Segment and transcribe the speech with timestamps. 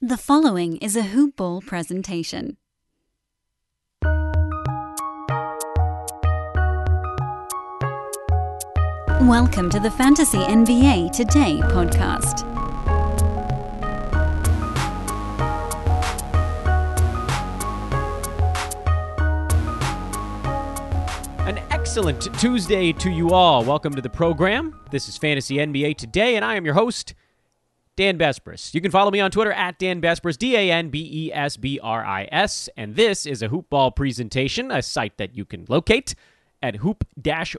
[0.00, 2.56] The following is a Hoop Ball presentation.
[9.22, 12.46] Welcome to the Fantasy NBA Today podcast.
[21.48, 23.64] An excellent Tuesday to you all.
[23.64, 24.78] Welcome to the program.
[24.92, 27.14] This is Fantasy NBA Today, and I am your host,
[27.98, 28.72] Dan Besbris.
[28.74, 31.56] You can follow me on Twitter at Dan Besbris, D A N B E S
[31.56, 32.68] B R I S.
[32.76, 36.14] And this is a hoopball presentation, a site that you can locate
[36.62, 37.04] at hoop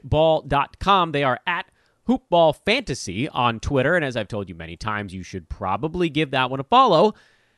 [0.02, 1.12] ball.com.
[1.12, 1.66] They are at
[2.08, 3.94] hoopball fantasy on Twitter.
[3.96, 7.12] And as I've told you many times, you should probably give that one a follow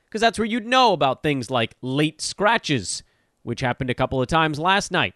[0.06, 3.04] because that's where you'd know about things like late scratches,
[3.44, 5.14] which happened a couple of times last night.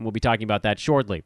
[0.00, 1.22] And we'll be talking about that shortly.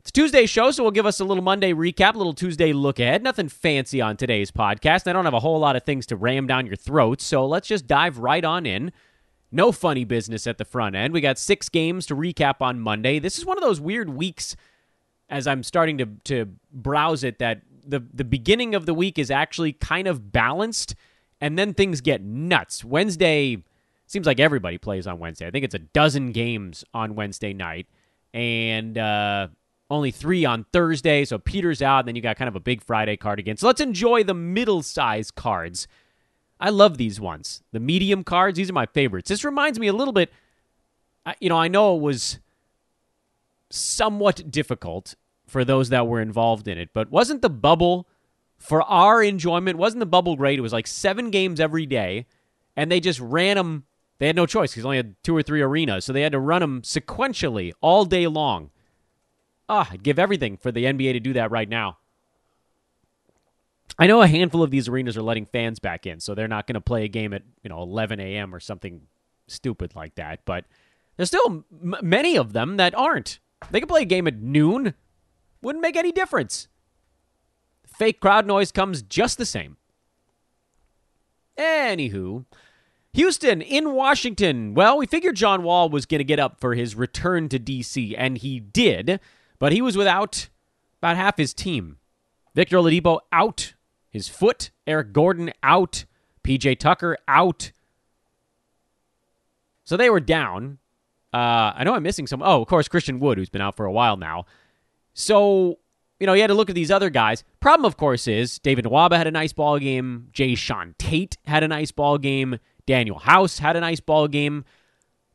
[0.00, 2.98] It's Tuesday's show, so we'll give us a little Monday recap, a little Tuesday look
[2.98, 3.22] ahead.
[3.22, 5.06] Nothing fancy on today's podcast.
[5.06, 7.68] I don't have a whole lot of things to ram down your throats, so let's
[7.68, 8.92] just dive right on in.
[9.52, 11.12] No funny business at the front end.
[11.12, 13.18] We got six games to recap on Monday.
[13.18, 14.56] This is one of those weird weeks
[15.28, 19.30] as I'm starting to, to browse it that the, the beginning of the week is
[19.30, 20.94] actually kind of balanced,
[21.42, 22.82] and then things get nuts.
[22.82, 23.62] Wednesday
[24.06, 25.46] seems like everybody plays on Wednesday.
[25.46, 27.86] I think it's a dozen games on Wednesday night,
[28.32, 29.48] and uh,
[29.90, 31.24] only three on Thursday.
[31.24, 33.56] So Peter's out, and then you got kind of a big Friday card again.
[33.56, 35.88] So let's enjoy the middle size cards.
[36.60, 37.62] I love these ones.
[37.72, 39.28] The medium cards, these are my favorites.
[39.28, 40.30] This reminds me a little bit,
[41.40, 42.38] you know, I know it was
[43.70, 45.14] somewhat difficult
[45.46, 48.06] for those that were involved in it, but wasn't the bubble
[48.58, 49.78] for our enjoyment?
[49.78, 50.58] Wasn't the bubble great?
[50.58, 52.26] It was like seven games every day,
[52.76, 53.84] and they just ran them.
[54.18, 56.38] They had no choice because only had two or three arenas, so they had to
[56.38, 58.70] run them sequentially all day long.
[59.70, 61.98] Ah, I'd give everything for the NBA to do that right now.
[64.00, 66.66] I know a handful of these arenas are letting fans back in, so they're not
[66.66, 68.52] going to play a game at you know 11 a.m.
[68.52, 69.02] or something
[69.46, 70.40] stupid like that.
[70.44, 70.64] But
[71.16, 73.38] there's still m- many of them that aren't.
[73.70, 74.94] They could play a game at noon,
[75.62, 76.66] wouldn't make any difference.
[77.86, 79.76] Fake crowd noise comes just the same.
[81.56, 82.44] Anywho,
[83.12, 84.74] Houston in Washington.
[84.74, 88.14] Well, we figured John Wall was going to get up for his return to DC,
[88.18, 89.20] and he did,
[89.60, 90.48] but he was without
[91.00, 91.98] about half his team.
[92.54, 93.74] Victor Oladipo out,
[94.10, 94.72] his foot.
[94.88, 96.04] Eric Gordon out.
[96.42, 97.70] PJ Tucker out.
[99.84, 100.78] So they were down.
[101.32, 102.42] Uh, I know I'm missing some.
[102.42, 104.46] Oh, of course, Christian Wood, who's been out for a while now.
[105.12, 105.78] So,
[106.18, 107.44] you know, you had to look at these other guys.
[107.60, 110.28] Problem, of course, is David Nwaba had a nice ball game.
[110.32, 112.58] Jae'Sean Tate had a nice ball game.
[112.86, 114.64] Danuel House had a nice ball game.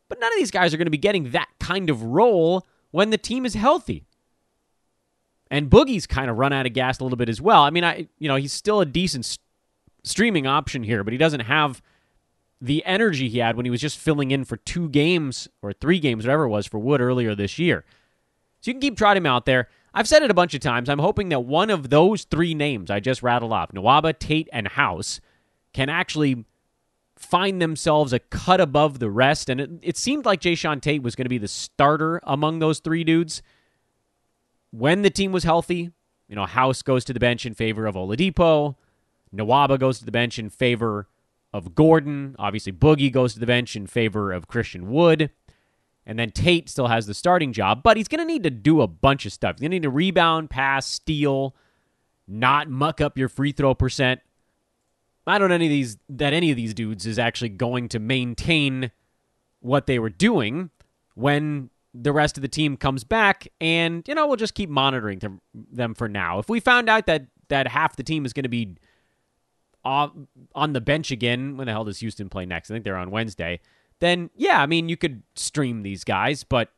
[0.10, 3.10] But none of these guys are going to be getting that kind of role when
[3.10, 4.06] the team is healthy.
[5.52, 7.64] And Boogie's kind of run out of gas a little bit as well.
[7.64, 9.40] I mean, I you know he's still a decent st-
[10.04, 11.82] streaming option here, but he doesn't have
[12.62, 16.00] the energy he had when he was just filling in for two games or three
[16.00, 17.86] games, whatever it was, for Wood earlier this year.
[18.62, 19.68] So you can keep trotting him out there.
[19.94, 20.90] I've said it a bunch of times.
[20.90, 24.68] I'm hoping that one of those three names I just rattled off, Nwaba, Tate, and
[24.68, 25.22] House,
[25.74, 26.46] can actually
[27.16, 29.50] find themselves a cut above the rest.
[29.50, 32.80] And it, it seemed like Jae'Sean Tate was going to be the starter among those
[32.80, 33.42] three dudes
[34.78, 35.92] when the team was healthy,
[36.28, 38.76] you know, House goes to the bench in favor of Oladipo.
[39.34, 41.08] Nwaba goes to the bench in favor
[41.54, 42.36] of Gordon.
[42.38, 45.30] Obviously, Boogie goes to the bench in favor of Christian Wood.
[46.06, 48.82] And then Tate still has the starting job, but he's going to need to do
[48.82, 49.56] a bunch of stuff.
[49.56, 51.56] He's going to need to rebound, pass, steal,
[52.28, 54.22] not muck up your free throw percent.
[55.26, 58.00] I don't know any of these that any of these dudes is actually going to
[58.00, 58.92] maintain
[59.60, 60.70] what they were doing
[61.16, 65.20] when the rest of the team comes back, and you know we'll just keep monitoring
[65.20, 66.40] them, them for now.
[66.40, 68.76] If we found out that that half the team is going to be
[69.84, 72.70] on, on the bench again, when the hell does Houston play next?
[72.70, 73.62] I think they're on Wednesday.
[74.00, 76.72] Then yeah, I mean you could stream these guys, but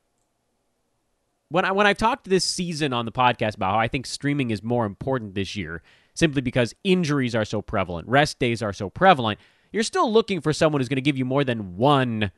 [1.50, 4.52] when I when I've talked this season on the podcast about how I think streaming
[4.52, 5.82] is more important this year,
[6.14, 9.40] simply because injuries are so prevalent, rest days are so prevalent,
[9.72, 12.32] you're still looking for someone who's going to give you more than one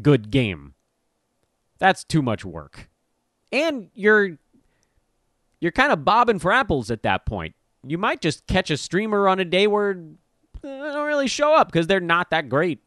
[0.00, 0.74] good game.
[1.80, 2.88] That's too much work.
[3.50, 4.38] And you're
[5.60, 7.54] you're kind of bobbing for apples at that point.
[7.84, 9.96] You might just catch a streamer on a day where eh,
[10.62, 12.78] they don't really show up because they're not that great.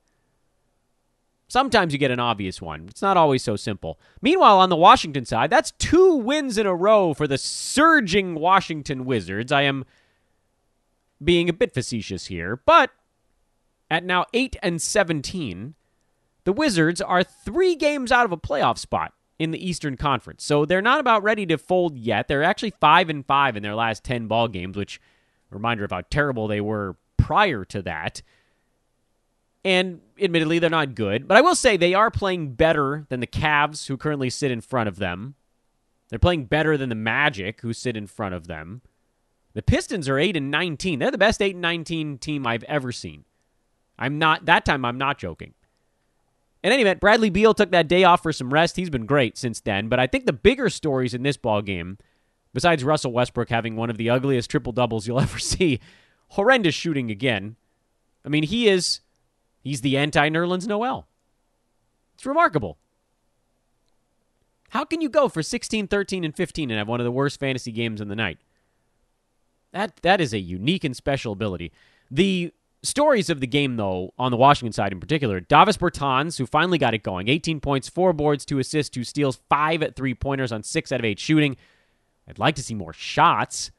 [1.48, 2.88] Sometimes you get an obvious one.
[2.90, 4.00] It's not always so simple.
[4.22, 9.06] Meanwhile, on the Washington side, that's two wins in a row for the surging Washington
[9.06, 9.51] Wizards.
[9.51, 9.86] I am
[11.24, 12.89] being a bit facetious here, but
[13.92, 15.75] at now 8 and 17,
[16.44, 20.44] the Wizards are 3 games out of a playoff spot in the Eastern Conference.
[20.44, 22.28] So they're not about ready to fold yet.
[22.28, 25.01] They're actually 5 and 5 in their last 10 ball games, which
[25.50, 28.22] reminder of how terrible they were prior to that.
[29.66, 31.28] And admittedly, they're not good.
[31.28, 34.62] But I will say they are playing better than the Cavs, who currently sit in
[34.62, 35.36] front of them.
[36.10, 38.81] They're playing better than the Magic, who sit in front of them.
[39.54, 41.00] The Pistons are 8 and 19.
[41.00, 43.24] They're the best 8 and 19 team I've ever seen.
[43.98, 45.54] I'm not, that time, I'm not joking.
[46.63, 48.77] In any event, Bradley Beal took that day off for some rest.
[48.77, 49.89] He's been great since then.
[49.89, 51.98] But I think the bigger stories in this ball game,
[52.54, 55.80] besides Russell Westbrook having one of the ugliest triple doubles you'll ever see,
[56.30, 57.57] horrendous shooting again.
[58.25, 59.01] I mean, he is
[59.62, 61.06] he's the anti Nerlens Noel.
[62.15, 62.77] It's remarkable.
[64.69, 67.39] How can you go for 16, 13, and 15 and have one of the worst
[67.39, 68.39] fantasy games in the night?
[69.74, 71.74] That that is a unique and special ability.
[72.10, 72.54] The
[72.84, 76.78] stories of the game, though, on the Washington side in particular, Davis Bertans, who finally
[76.78, 80.52] got it going, 18 points, four boards, two assists, two steals, five at three pointers
[80.52, 81.56] on six out of eight shooting.
[82.28, 83.72] I'd like to see more shots.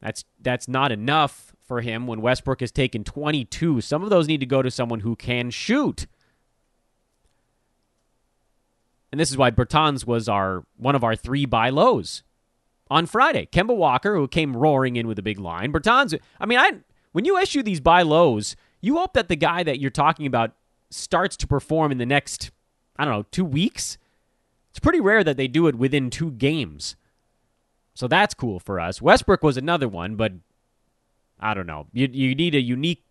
[0.00, 3.80] That's that's not enough for him when Westbrook has taken 22.
[3.80, 6.06] Some of those need to go to someone who can shoot.
[9.10, 12.22] And this is why Bertans was our one of our three buy lows
[12.90, 13.48] on Friday.
[13.50, 15.72] Kemba Walker, who came roaring in with a big line.
[15.72, 16.72] Bertans, I mean, I
[17.12, 20.52] when you issue these buy lows, you hope that the guy that you're talking about
[20.90, 22.50] starts to perform in the next,
[22.96, 23.98] I don't know, two weeks.
[24.70, 26.96] It's pretty rare that they do it within two games.
[27.94, 29.02] So that's cool for us.
[29.02, 30.32] Westbrook was another one, but
[31.40, 31.86] I don't know.
[31.92, 33.04] You, you need a unique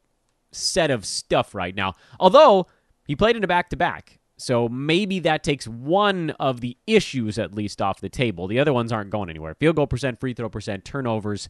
[0.51, 1.95] set of stuff right now.
[2.19, 2.67] Although
[3.05, 4.19] he played in a back to back.
[4.37, 8.47] So maybe that takes one of the issues at least off the table.
[8.47, 9.55] The other ones aren't going anywhere.
[9.55, 11.49] Field goal percent, free throw percent, turnovers,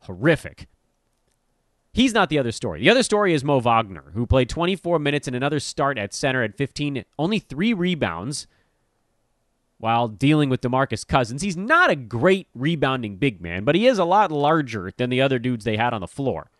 [0.00, 0.66] horrific.
[1.92, 2.80] He's not the other story.
[2.80, 6.42] The other story is Mo Wagner, who played 24 minutes in another start at center
[6.42, 8.46] at 15, only three rebounds
[9.78, 11.42] while dealing with DeMarcus Cousins.
[11.42, 15.22] He's not a great rebounding big man, but he is a lot larger than the
[15.22, 16.50] other dudes they had on the floor.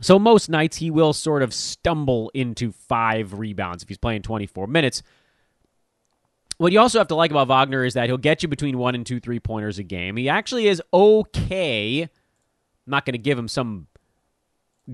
[0.00, 4.66] So most nights he will sort of stumble into five rebounds if he's playing 24
[4.66, 5.02] minutes.
[6.58, 8.94] What you also have to like about Wagner is that he'll get you between one
[8.94, 10.16] and two three pointers a game.
[10.16, 12.08] He actually is okay.
[12.86, 13.86] I'm not going to give him some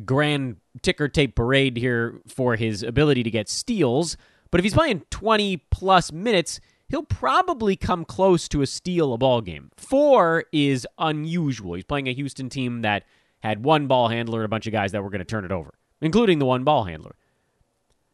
[0.05, 4.17] grand ticker tape parade here for his ability to get steals,
[4.51, 9.19] but if he's playing 20 plus minutes, he'll probably come close to a steal a
[9.19, 9.71] ball game.
[9.77, 11.75] Four is unusual.
[11.75, 13.05] He's playing a Houston team that
[13.41, 15.53] had one ball handler and a bunch of guys that were going to turn it
[15.53, 17.17] over, including the one ball handler.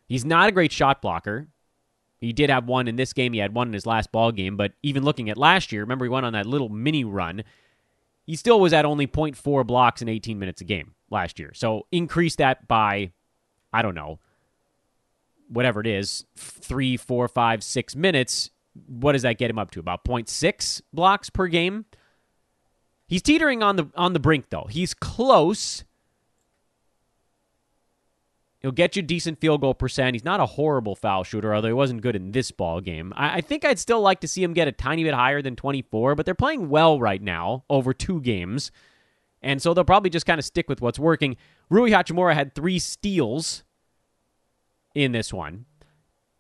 [0.09, 1.49] He's not a great shot blocker.
[2.19, 3.33] He did have one in this game.
[3.33, 6.05] He had one in his last ball game, but even looking at last year, remember
[6.05, 7.45] he went on that little mini run.
[8.27, 11.53] He still was at only 0.4 blocks in 18 minutes a game last year.
[11.55, 13.13] So increase that by,
[13.73, 14.19] I don't know,
[15.49, 18.51] whatever it is, three, four, five, six minutes.
[18.89, 19.81] What does that get him up to?
[19.81, 21.87] About 0.6 blocks per game.
[23.07, 24.67] He's teetering on the on the brink though.
[24.69, 25.85] He's close.
[28.61, 30.15] He'll get you decent field goal percent.
[30.15, 33.13] He's not a horrible foul shooter, although he wasn't good in this ball game.
[33.17, 35.57] I, I think I'd still like to see him get a tiny bit higher than
[35.57, 38.71] 24, but they're playing well right now over two games.
[39.43, 41.37] And so they'll probably just kind of stick with what's working.
[41.71, 43.63] Rui Hachimura had three steals
[44.95, 45.67] in this one.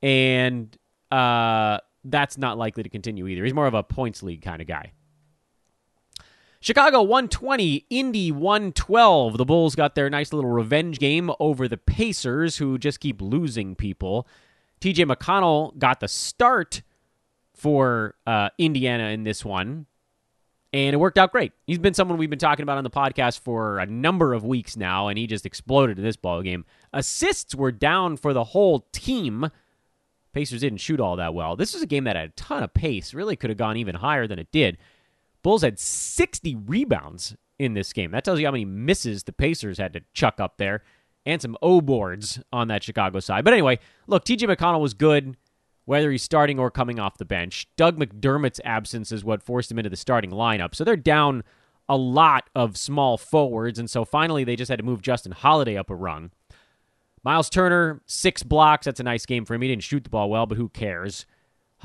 [0.02, 0.76] And
[1.10, 3.44] uh, that's not likely to continue either.
[3.44, 4.92] He's more of a points league kind of guy.
[6.66, 9.38] Chicago 120, Indy 112.
[9.38, 13.76] The Bulls got their nice little revenge game over the Pacers, who just keep losing
[13.76, 14.26] people.
[14.80, 16.82] TJ McConnell got the start
[17.54, 19.87] for uh, Indiana in this one,
[20.73, 21.52] and it worked out great.
[21.68, 24.76] He's been someone we've been talking about on the podcast for a number of weeks
[24.76, 26.64] now, and he just exploded in this ball game.
[26.92, 29.52] Assists were down for the whole team.
[30.32, 31.54] Pacers didn't shoot all that well.
[31.54, 33.14] This was a game that had a ton of pace.
[33.14, 34.78] Really could have gone even higher than it did.
[35.46, 38.10] Bulls had 60 rebounds in this game.
[38.10, 40.82] That tells you how many misses the Pacers had to chuck up there
[41.24, 43.44] and some O boards on that Chicago side.
[43.44, 45.36] But anyway, look, TJ McConnell was good,
[45.84, 47.68] whether he's starting or coming off the bench.
[47.76, 50.74] Doug McDermott's absence is what forced him into the starting lineup.
[50.74, 51.44] So they're down
[51.88, 55.76] a lot of small forwards, and so finally they just had to move Justin Holiday
[55.76, 56.32] up a rung.
[57.22, 58.86] Miles Turner, six blocks.
[58.86, 59.62] That's a nice game for him.
[59.62, 61.24] He didn't shoot the ball well, but who cares?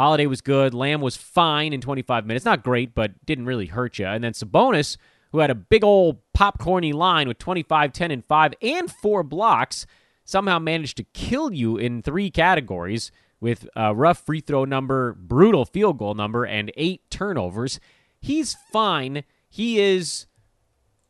[0.01, 0.73] Holiday was good.
[0.73, 2.43] Lamb was fine in 25 minutes.
[2.43, 4.07] Not great, but didn't really hurt you.
[4.07, 4.97] And then Sabonis,
[5.31, 9.85] who had a big old popcorny line with 25, 10, and 5 and four blocks,
[10.25, 15.65] somehow managed to kill you in three categories with a rough free throw number, brutal
[15.65, 17.79] field goal number, and eight turnovers.
[18.19, 19.23] He's fine.
[19.51, 20.25] He is.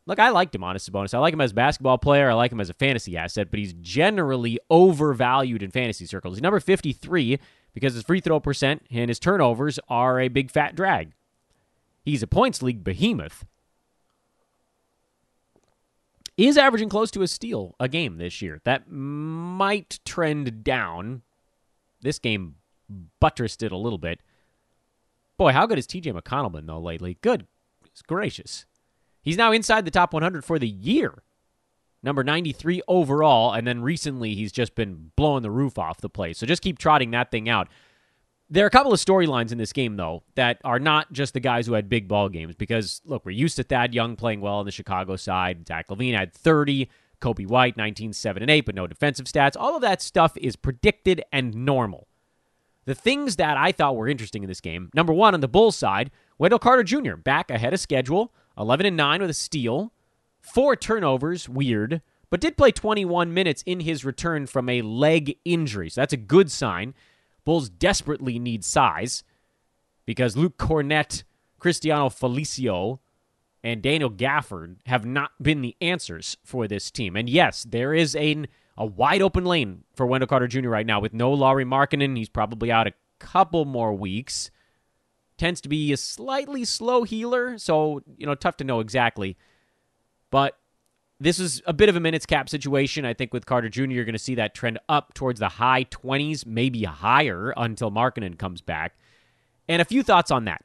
[0.04, 1.14] Look, I liked him, honest Sabonis.
[1.14, 2.30] I like him as a basketball player.
[2.30, 6.34] I like him as a fantasy asset, but he's generally overvalued in fantasy circles.
[6.34, 7.38] He's number 53
[7.72, 11.12] because his free throw percent and his turnovers are a big fat drag.
[12.04, 13.44] He's a points league behemoth.
[16.36, 18.60] is averaging close to a steal a game this year.
[18.64, 21.22] That might trend down.
[22.00, 22.56] This game
[23.20, 24.20] buttressed it a little bit.
[25.36, 27.18] Boy, how good has TJ McConnell been, though, lately?
[27.20, 27.46] Good.
[28.06, 28.66] Gracious.
[29.22, 31.22] He's now inside the top 100 for the year.
[32.02, 36.38] Number 93 overall, and then recently he's just been blowing the roof off the place.
[36.38, 37.68] So just keep trotting that thing out.
[38.50, 41.40] There are a couple of storylines in this game, though, that are not just the
[41.40, 42.54] guys who had big ball games.
[42.54, 45.66] Because, look, we're used to Thad Young playing well on the Chicago side.
[45.66, 46.88] Zach LaVine had 30.
[47.22, 49.56] Coby White, 19, 7, and 8, but no defensive stats.
[49.56, 52.08] All of that stuff is predicted and normal.
[52.84, 55.76] The things that I thought were interesting in this game number one, on the Bulls
[55.76, 59.92] side, Wendell Carter Jr., back ahead of schedule, 11 and 9 with a steal,
[60.42, 65.88] four turnovers, weird, but did play 21 minutes in his return from a leg injury.
[65.88, 66.94] So that's a good sign.
[67.44, 69.24] Bulls desperately need size
[70.04, 71.24] because Luke Kornet,
[71.58, 72.98] Cristiano Felicio,
[73.62, 77.16] and Daniel Gafford have not been the answers for this team.
[77.16, 78.44] And yes, there is a,
[78.76, 80.68] a wide open lane for Wendell Carter Jr.
[80.68, 82.16] right now with no Lauri Markkanen.
[82.16, 84.50] He's probably out a couple more weeks.
[85.38, 89.36] Tends to be a slightly slow healer, so, you know, tough to know exactly.
[90.32, 90.58] But
[91.20, 93.04] this is a bit of a minutes cap situation.
[93.04, 95.84] I think with Carter Jr., you're going to see that trend up towards the high
[95.84, 98.96] 20s, maybe higher until Markkanen comes back.
[99.68, 100.64] And a few thoughts on that.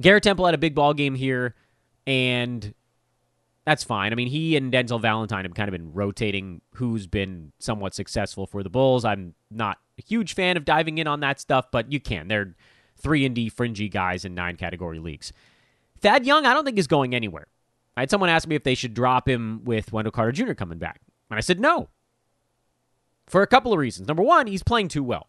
[0.00, 1.54] Garrett Temple had a big ball game here
[2.06, 2.72] and
[3.66, 4.12] that's fine.
[4.12, 8.46] I mean, he and Denzel Valentine have kind of been rotating who's been somewhat successful
[8.46, 9.04] for the Bulls.
[9.04, 12.28] I'm not a huge fan of diving in on that stuff, but you can.
[12.28, 12.54] They're
[12.96, 15.32] three and D fringy guys in nine category leagues.
[16.00, 17.46] Thad Young, I don't think is going anywhere.
[17.96, 20.54] I had someone ask me if they should drop him with Wendell Carter Jr.
[20.54, 21.88] coming back, and I said no.
[23.26, 24.08] For a couple of reasons.
[24.08, 25.28] Number one, he's playing too well.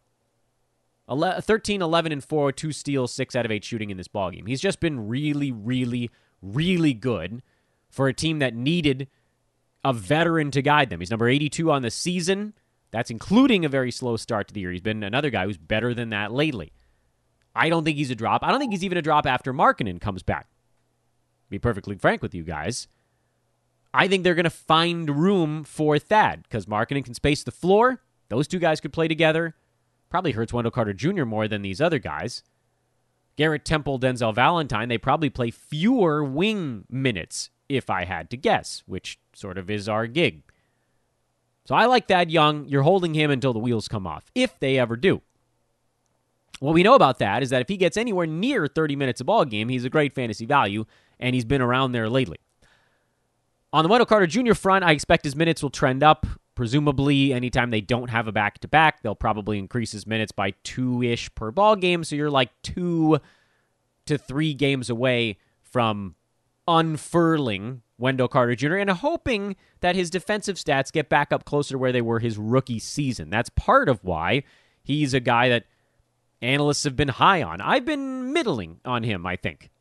[1.10, 4.48] 13, 11, and 4, two steals, six out of eight shooting in this ballgame.
[4.48, 6.10] He's just been really, really,
[6.42, 7.44] really good
[7.90, 9.08] for a team that needed
[9.84, 11.02] a veteran to guide them.
[11.02, 12.54] He's number 82 on the season.
[12.92, 14.72] That's including a very slow start to the year.
[14.72, 16.72] He's been another guy who's better than that lately.
[17.56, 18.44] I don't think he's a drop.
[18.44, 20.48] I don't think he's even a drop after Markkanen comes back.
[21.54, 22.88] Be perfectly frank with you guys.
[23.94, 28.02] I think they're going to find room for Thad because Markkanen can space the floor.
[28.30, 29.54] Those two guys could play together.
[30.10, 31.26] Probably hurts Wendell Carter Jr.
[31.26, 32.42] more than these other guys.
[33.36, 38.82] Garrett Temple, Denzel Valentine, they probably play fewer wing minutes, if I had to guess,
[38.88, 40.42] which sort of is our gig.
[41.66, 42.66] So I like Thad Young.
[42.66, 45.22] You're holding him until the wheels come off, if they ever do.
[46.60, 49.24] What we know about that is that if he gets anywhere near 30 minutes a
[49.24, 50.86] ball game, he's a great fantasy value,
[51.24, 52.38] and he's been around there lately.
[53.72, 54.54] On the Wendell Carter Jr.
[54.54, 56.28] front, I expect his minutes will trend up.
[56.54, 60.52] Presumably, anytime they don't have a back to back, they'll probably increase his minutes by
[60.64, 62.04] two ish per ball game.
[62.04, 63.20] So you're like two
[64.06, 66.14] to three games away from
[66.68, 68.76] unfurling Wendell Carter Jr.
[68.76, 72.38] and hoping that his defensive stats get back up closer to where they were his
[72.38, 73.30] rookie season.
[73.30, 74.44] That's part of why
[74.84, 75.64] he's a guy that
[76.42, 77.62] analysts have been high on.
[77.62, 79.72] I've been middling on him, I think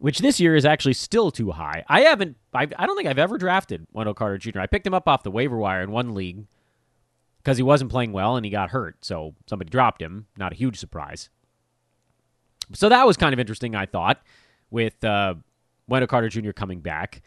[0.00, 1.84] which this year is actually still too high.
[1.86, 4.60] I haven't, I, I don't think I've ever drafted Wendell Carter Jr.
[4.60, 6.46] I picked him up off the waiver wire in one league
[7.38, 9.04] because he wasn't playing well and he got hurt.
[9.04, 10.26] So somebody dropped him.
[10.38, 11.28] Not a huge surprise.
[12.72, 14.22] So that was kind of interesting, I thought,
[14.70, 15.34] with uh,
[15.86, 16.52] Wendell Carter Jr.
[16.52, 17.20] coming back.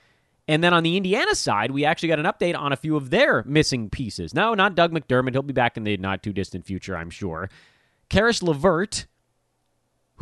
[0.48, 3.12] And then on the Indiana side, we actually got an update on a few of
[3.12, 4.34] their missing pieces.
[4.34, 5.34] No, not Doug McDermott.
[5.34, 7.52] He'll be back in the not too distant future, I'm sure.
[8.10, 9.06] Caris LeVert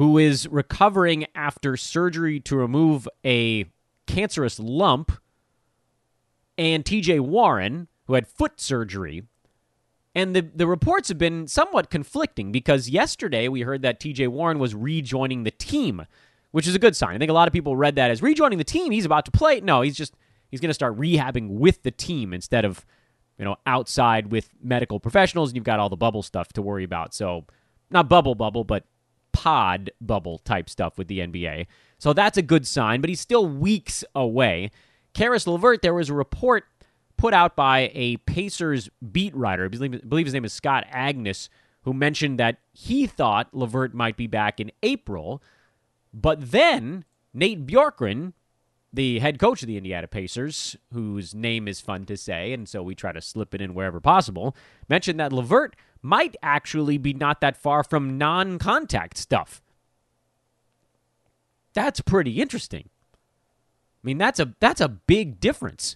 [0.01, 3.65] who is recovering after surgery to remove a
[4.07, 5.11] cancerous lump,
[6.57, 9.27] and TJ Warren, who had foot surgery.
[10.15, 14.57] And the, the reports have been somewhat conflicting because yesterday we heard that TJ Warren
[14.57, 16.07] was rejoining the team,
[16.49, 17.13] which is a good sign.
[17.13, 18.91] I think a lot of people read that as rejoining the team.
[18.91, 19.61] He's about to play.
[19.61, 20.15] No, he's just
[20.49, 22.87] he's going to start rehabbing with the team instead of
[23.37, 25.51] you know outside with medical professionals.
[25.51, 27.13] And you've got all the bubble stuff to worry about.
[27.13, 27.45] So
[27.91, 28.85] not bubble bubble, but
[29.33, 31.67] pod bubble type stuff with the NBA.
[31.97, 34.71] So that's a good sign, but he's still weeks away.
[35.13, 36.65] Caris LeVert, there was a report
[37.17, 41.49] put out by a Pacers beat writer, I believe, his name is Scott Agness,
[41.83, 45.41] who mentioned that he thought LeVert might be back in April.
[46.13, 48.33] But then Nate Bjorkgren,
[48.93, 52.83] the head coach of the Indiana Pacers, whose name is fun to say, and so
[52.83, 54.55] we try to slip it in wherever possible,
[54.89, 59.61] mentioned that LeVert might actually be not that far from non contact stuff.
[61.73, 62.89] That's pretty interesting.
[64.03, 65.95] I mean, that's a that's a big difference.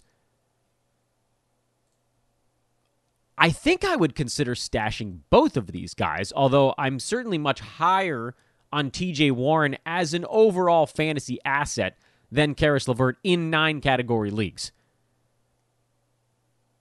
[3.37, 8.33] I think I would consider stashing both of these guys, although I'm certainly much higher
[8.71, 11.97] on TJ Warren as an overall fantasy asset
[12.35, 14.71] than Caris LeVert in nine category leagues.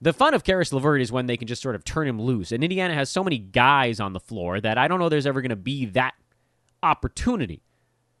[0.01, 2.51] The fun of Caris LeVert is when they can just sort of turn him loose.
[2.51, 5.41] And Indiana has so many guys on the floor that I don't know there's ever
[5.41, 6.13] going to be that
[6.83, 7.63] opportunity.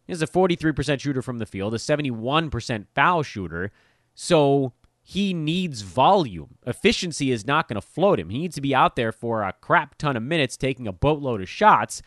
[0.07, 3.71] He's a 43% shooter from the field, a 71% foul shooter.
[4.13, 6.55] So he needs volume.
[6.65, 8.29] Efficiency is not going to float him.
[8.29, 11.41] He needs to be out there for a crap ton of minutes, taking a boatload
[11.41, 12.01] of shots,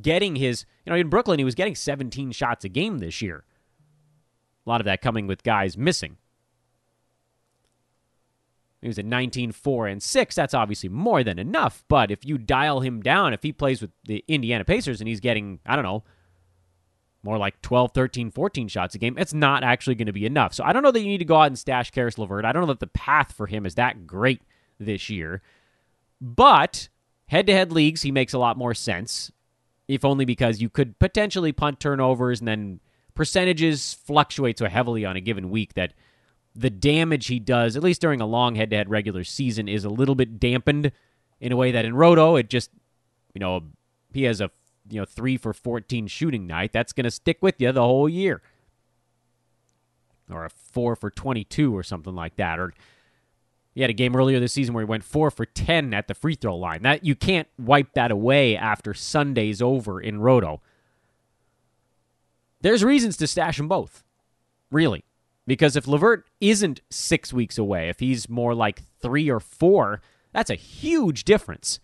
[0.00, 3.44] getting his, you know, in Brooklyn, he was getting 17 shots a game this year.
[4.68, 6.18] A lot of that coming with guys missing.
[8.82, 10.34] He was at 19, 4, and 6.
[10.34, 11.84] That's obviously more than enough.
[11.88, 15.20] But if you dial him down, if he plays with the Indiana Pacers and he's
[15.20, 16.04] getting, I don't know,
[17.22, 20.52] more like 12, 13, 14 shots a game, it's not actually going to be enough.
[20.52, 22.44] So I don't know that you need to go out and stash Caris LeVert.
[22.44, 24.42] I don't know that the path for him is that great
[24.78, 25.40] this year.
[26.20, 26.90] But
[27.28, 29.32] head to head leagues, he makes a lot more sense,
[29.88, 32.80] if only because you could potentially punt turnovers and then
[33.18, 35.92] percentages fluctuate so heavily on a given week that
[36.54, 39.84] the damage he does, at least during a long head to head regular season, is
[39.84, 40.92] a little bit dampened
[41.40, 42.70] in a way that in Roto, it just,
[43.34, 43.64] you know,
[44.12, 44.52] he has a
[44.88, 46.72] you know three for 14 shooting night.
[46.72, 48.40] That's going to stick with you the whole year.
[50.30, 52.60] Or a four for 22 or something like that.
[52.60, 52.72] Or
[53.74, 56.14] he had a game earlier this season where he went four for 10 at the
[56.14, 56.82] free throw line.
[56.82, 60.62] That you can't wipe that away after sunday's over in roto
[62.60, 64.04] there's reasons to stash them both
[64.70, 65.04] really
[65.46, 70.00] because if LeVert isn't six weeks away if he's more like three or four
[70.32, 71.80] that's a huge difference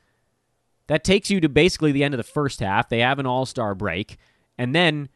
[0.86, 2.88] that takes you to basically the end of the first half.
[2.88, 4.18] They have an all star break.
[4.58, 5.08] And then,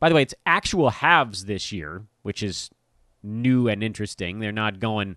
[0.00, 2.70] by the way, it's actual halves this year, which is
[3.22, 4.40] new and interesting.
[4.40, 5.16] They're not going,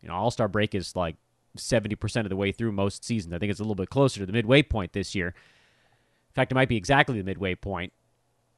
[0.00, 1.16] you know, all star break is like
[1.56, 3.32] 70% of the way through most seasons.
[3.32, 5.28] I think it's a little bit closer to the midway point this year.
[5.28, 7.92] In fact, it might be exactly the midway point.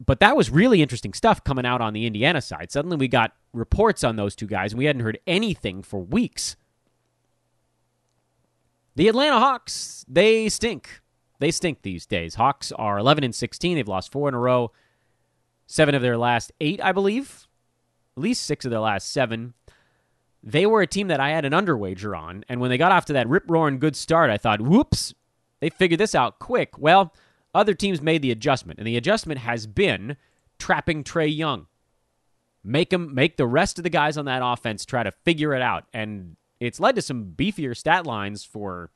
[0.04, 2.72] But that was really interesting stuff coming out on the Indiana side.
[2.72, 6.56] Suddenly we got reports on those two guys, and we hadn't heard anything for weeks.
[8.96, 11.00] The Atlanta Hawks, they stink.
[11.40, 12.36] They stink these days.
[12.36, 13.76] Hawks are 11 and 16.
[13.76, 14.72] They've lost four in a row.
[15.66, 17.46] Seven of their last eight, I believe.
[18.16, 19.54] At least six of their last seven.
[20.42, 23.06] They were a team that I had an underwager on, and when they got off
[23.06, 25.14] to that rip roaring good start, I thought, whoops,
[25.60, 26.78] they figured this out quick.
[26.78, 27.14] Well,
[27.54, 30.16] other teams made the adjustment, and the adjustment has been
[30.58, 31.66] trapping Trae Young.
[32.62, 35.62] Make him make the rest of the guys on that offense try to figure it
[35.62, 35.84] out.
[35.92, 38.90] And it's led to some beefier stat lines for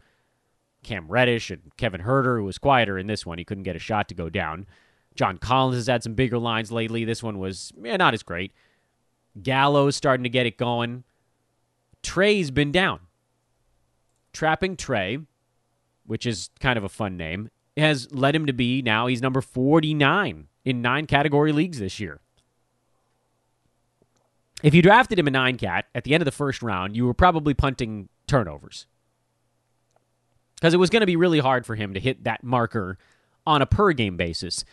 [0.83, 3.39] Cam Reddish and Kevin Huerter, who was quieter in this one.
[3.39, 4.67] He couldn't get a shot to go down.
[5.15, 7.05] John Collins has had some bigger lines lately.
[7.05, 8.53] This one was eh, not as great.
[9.43, 11.05] Gallo's starting to get it going.
[12.03, 13.01] Trae's been down.
[14.33, 15.19] Trapping Trey,
[16.07, 19.41] which is kind of a fun name, has led him to be now he's number
[19.41, 22.21] 49 in nine category leagues this year.
[24.63, 27.07] If you drafted him a nine cat at the end of the first round, you
[27.07, 28.87] were probably punting turnovers
[30.57, 32.99] because it was going to be really hard for him to hit that marker
[33.47, 34.65] on a per game basis.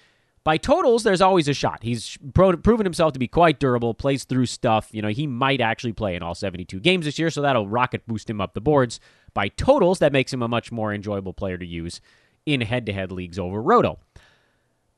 [0.44, 1.82] By totals, there's always a shot.
[1.82, 4.89] He's pro- proven himself to be quite durable, plays through stuff.
[4.91, 8.06] You know, he might actually play in all 72 games this year, so that'll rocket
[8.06, 9.00] boost him up the boards.
[9.34, 12.00] By totals, that makes him a much more enjoyable player to use
[12.45, 13.99] in head to head leagues over Roto.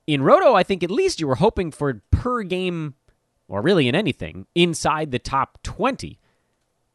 [0.05, 2.95] In Roto, I think at least you were hoping for per game
[3.47, 6.19] or really in anything, inside the top 20.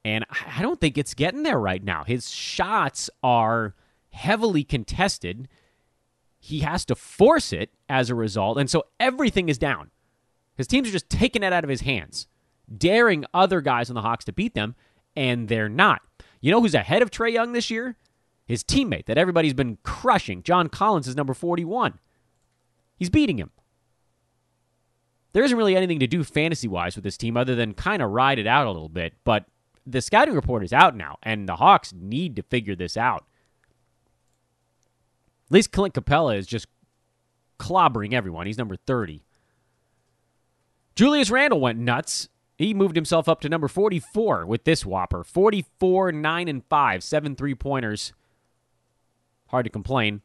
[0.05, 0.25] And
[0.57, 2.05] I don't think it's getting there right now.
[2.05, 3.75] His shots are
[4.11, 5.49] heavily contested.
[6.39, 8.59] He has to force it as a result.
[8.59, 9.91] And so everything is down.
[10.57, 12.27] His teams are just taking it out of his hands,
[12.77, 14.75] daring other guys on the Hawks to beat them,
[15.17, 16.03] and they're not.
[16.41, 17.97] You know who's ahead of Trae Young this year?
[18.47, 20.43] His teammate that everybody's been crushing.
[20.43, 21.99] John Collins is number 41.
[22.97, 23.51] He's beating him
[25.33, 28.11] there isn't really anything to do fantasy wise with this team other than kind of
[28.11, 29.15] ride it out a little bit.
[29.25, 29.47] But
[29.87, 33.25] the scouting report is out now, and the Hawks need to figure this out.
[35.47, 36.67] At least Clint Capela is just
[37.59, 38.47] clobbering everyone.
[38.47, 39.25] He's number 30.
[40.95, 42.29] Julius Randle went nuts.
[42.59, 47.35] He moved himself up to number 44 with this whopper 44, 9, and 5, seven
[47.35, 48.13] three pointers.
[49.53, 50.23] Hard to complain.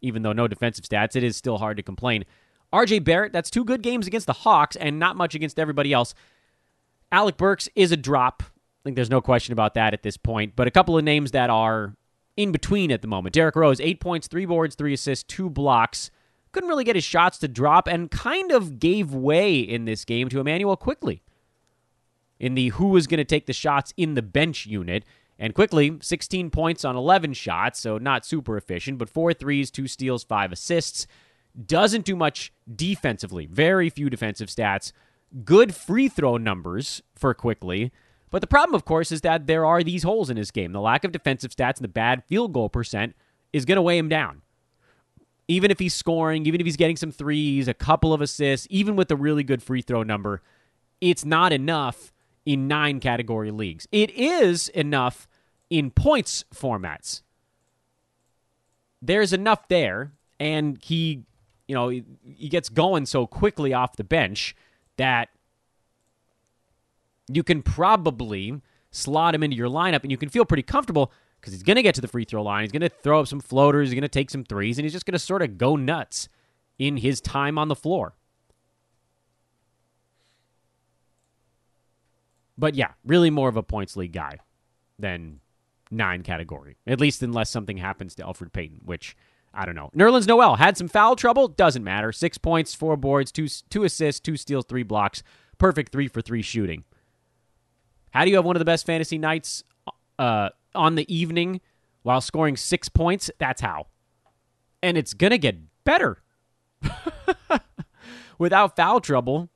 [0.00, 2.24] Even though no defensive stats, it is still hard to complain.
[2.72, 6.14] RJ Barrett, that's two good games against the Hawks and not much against everybody else.
[7.10, 8.42] Alec Burks is a drop.
[8.44, 10.54] I think there's no question about that at this point.
[10.54, 11.96] But a couple of names that are
[12.36, 13.34] in between at the moment.
[13.34, 16.10] Derrick Rose, eight points, three boards, three assists, two blocks.
[16.52, 20.28] Couldn't really get his shots to drop and kind of gave way in this game
[20.28, 21.22] to Immanuel Quickley
[22.38, 25.04] in the who was going to take the shots in the bench unit.
[25.38, 29.86] And Quickley, 16 points on 11 shots, so not super efficient, but four threes, two
[29.86, 31.06] steals, five assists
[31.66, 33.46] doesn't do much defensively.
[33.46, 34.92] Very few defensive stats.
[35.44, 37.92] good free throw numbers for Quickley.
[38.30, 40.72] But the problem, of course, is that there are these holes in his game.
[40.72, 43.14] The lack of defensive stats and the bad field goal percent
[43.52, 44.42] is going to weigh him down.
[45.48, 48.96] Even if he's scoring, even if he's getting some threes, a couple of assists, even
[48.96, 50.42] with a really good free throw number,
[51.00, 52.12] it's not enough
[52.48, 53.86] in nine category leagues.
[53.92, 55.28] It is enough
[55.68, 57.20] in points formats.
[59.02, 61.24] There's enough there, and he,
[61.66, 64.56] you know, he gets going so quickly off the bench
[64.96, 65.28] that
[67.30, 71.52] you can probably slot him into your lineup and you can feel pretty comfortable because
[71.52, 72.62] he's going to get to the free throw line.
[72.62, 73.90] He's going to throw up some floaters.
[73.90, 76.30] He's going to take some threes, and he's just going to sort of go nuts
[76.78, 78.14] in his time on the floor.
[82.58, 84.38] But yeah, really more of a points league guy
[84.98, 85.40] than
[85.90, 89.16] nine category, at least unless something happens to Elfrid Payton, which
[89.54, 89.90] I don't know.
[89.96, 91.48] Nerlens Noel had some foul trouble.
[91.48, 92.12] Doesn't matter.
[92.12, 95.22] Six points, four boards, two, two assists, two steals, three blocks.
[95.56, 96.84] Perfect three for three shooting.
[98.10, 99.64] How do you have one of the best fantasy nights
[100.18, 101.60] uh, on the evening
[102.02, 103.30] while scoring six points?
[103.38, 103.86] That's how.
[104.82, 106.22] And it's to get better
[108.38, 109.48] without foul trouble.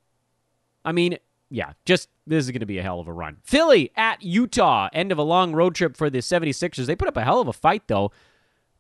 [0.84, 3.38] I mean, yeah, just this is going to be a hell of a run.
[3.42, 6.86] Philly at Utah, end of a long road trip for the 76ers.
[6.86, 8.12] They put up a hell of a fight, though.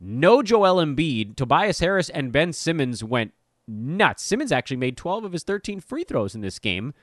[0.00, 1.36] No Joel Embiid.
[1.36, 3.32] Tobias Harris and Ben Simmons went
[3.66, 4.22] nuts.
[4.22, 6.94] Simmons actually made 12 of his 13 free throws in this game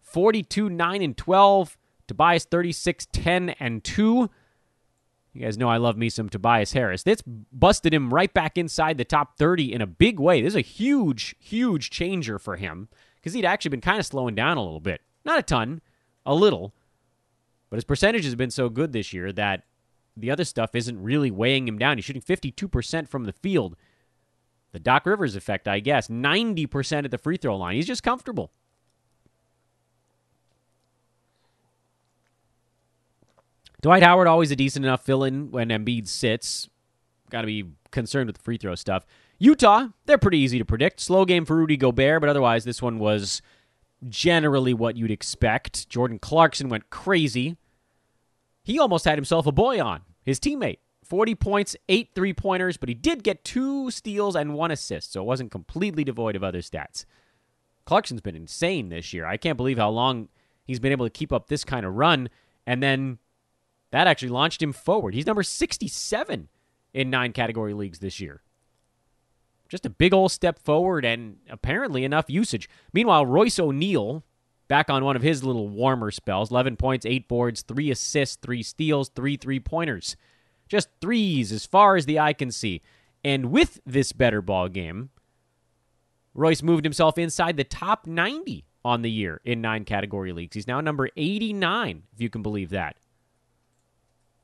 [0.00, 1.76] 42, 9, and 12.
[2.06, 4.30] Tobias 36, 10, and 2.
[5.32, 7.02] You guys know I love me some Tobias Harris.
[7.02, 10.40] That's busted him right back inside the top 30 in a big way.
[10.40, 14.36] This is a huge, huge changer for him because he'd actually been kind of slowing
[14.36, 15.00] down a little bit.
[15.24, 15.80] Not a ton,
[16.26, 16.74] a little.
[17.70, 19.64] But his percentage has been so good this year that
[20.16, 21.98] the other stuff isn't really weighing him down.
[21.98, 23.76] He's shooting 52% from the field.
[24.72, 26.08] The Doc Rivers effect, I guess.
[26.08, 27.76] 90% at the free throw line.
[27.76, 28.52] He's just comfortable.
[33.82, 36.68] Dwight Howard always a decent enough fill in when Embiid sits.
[37.30, 39.04] Got to be concerned with the free throw stuff.
[39.38, 41.00] Utah, they're pretty easy to predict.
[41.00, 43.42] Slow game for Rudy Gobert, but otherwise, this one was
[44.08, 45.88] generally what you'd expect.
[45.88, 47.56] Jordan Clarkson went crazy.
[48.62, 50.78] He almost had himself a boy on, his teammate.
[51.04, 55.20] 40 points, eight three pointers, but he did get two steals and one assist, so
[55.20, 57.04] it wasn't completely devoid of other stats.
[57.84, 59.26] Clarkson's been insane this year.
[59.26, 60.28] I can't believe how long
[60.64, 62.30] he's been able to keep up this kind of run.
[62.66, 63.18] And then
[63.90, 65.14] that actually launched him forward.
[65.14, 66.48] He's number 67
[66.94, 68.42] in nine category leagues this year.
[69.68, 72.68] Just a big old step forward and apparently enough usage.
[72.92, 74.22] Meanwhile, Royce O'Neal
[74.68, 78.62] back on one of his little warmer spells 11 points, 8 boards, 3 assists, 3
[78.62, 80.16] steals, 3 three pointers.
[80.68, 82.80] Just threes as far as the eye can see.
[83.22, 85.10] And with this better ball game,
[86.34, 90.54] Royce moved himself inside the top 90 on the year in nine category leagues.
[90.54, 92.96] He's now number 89, if you can believe that.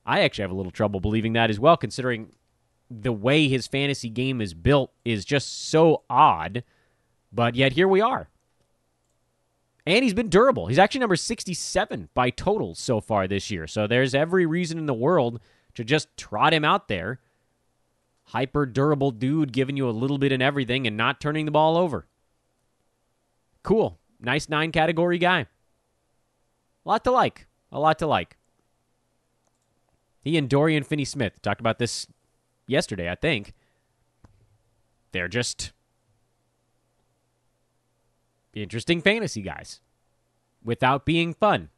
[0.05, 2.31] I actually have a little trouble believing that as well, considering
[2.99, 6.63] the way his fantasy game is built is just so odd.
[7.31, 8.29] But yet here we are.
[9.85, 10.67] And he's been durable.
[10.67, 13.65] He's actually number 67 by totals so far this year.
[13.67, 15.39] So there's every reason in the world
[15.73, 17.19] to just trot him out there.
[18.25, 21.77] Hyper durable dude giving you a little bit in everything and not turning the ball
[21.77, 22.05] over.
[23.63, 23.97] Cool.
[24.19, 25.47] Nice nine category guy.
[26.85, 27.47] A lot to like.
[27.71, 28.37] A lot to like.
[30.21, 32.05] He and Dorian Finney Smith talked about this
[32.71, 33.53] yesterday, I think.
[35.11, 35.73] They're just
[38.53, 39.81] interesting fantasy guys
[40.63, 41.69] without being fun.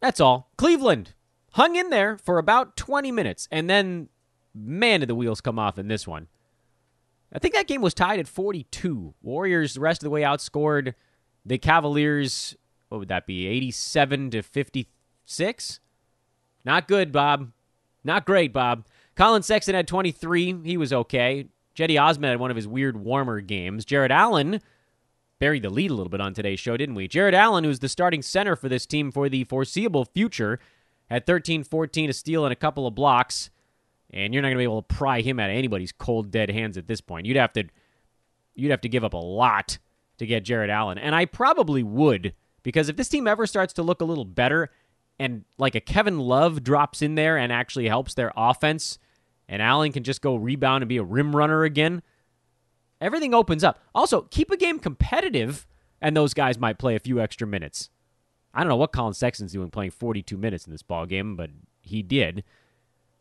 [0.00, 0.50] That's all.
[0.56, 1.14] Cleveland
[1.52, 4.08] hung in there for about 20 minutes, and then,
[4.54, 6.28] man, did the wheels come off in this one.
[7.32, 9.14] I think that game was tied at 42.
[9.22, 10.94] Warriors, the rest of the way, outscored
[11.44, 12.56] the Cavaliers.
[12.88, 13.46] What would that be?
[13.46, 15.80] 87 to 56?
[16.64, 17.52] Not good, Bob.
[18.04, 18.86] Not great, Bob.
[19.14, 20.62] Collin Sexton had 23.
[20.64, 21.46] He was okay.
[21.76, 23.84] Cedi Osman had one of his weird warmer games.
[23.84, 24.60] Jarrett Allen
[25.38, 27.08] buried the lead a little bit on today's show, didn't we?
[27.08, 30.58] Jarrett Allen, who's the starting center for this team for the foreseeable future,
[31.08, 33.50] had 13 14, a steal, and a couple of blocks.
[34.12, 36.50] And you're not going to be able to pry him out of anybody's cold, dead
[36.50, 37.26] hands at this point.
[37.26, 37.64] You'd have to,
[38.54, 39.78] you'd have to give up a lot
[40.18, 43.82] to get Jarrett Allen, and I probably would because if this team ever starts to
[43.82, 44.70] look a little better,
[45.20, 48.98] and like a Kevin Love drops in there and actually helps their offense,
[49.46, 52.02] and Allen can just go rebound and be a rim runner again,
[53.02, 53.78] everything opens up.
[53.94, 55.66] Also, keep a game competitive,
[56.00, 57.90] and those guys might play a few extra minutes.
[58.54, 61.50] I don't know what Collin Sexton's doing playing 42 minutes in this ball game, but
[61.82, 62.42] he did.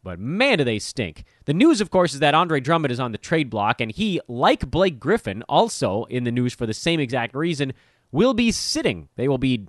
[0.02, 1.26] But man, do they stink.
[1.44, 4.22] The news, of course, is that Andre Drummond is on the trade block, and he,
[4.30, 7.74] like Blake Griffin, also in the news for the same exact reason,
[8.10, 9.10] will be sitting.
[9.18, 9.68] They will be